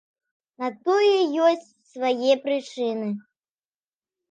На 0.63 0.69
тое 0.87 1.17
ёсць 1.51 1.69
свае 1.91 2.33
прычыны. 2.49 3.09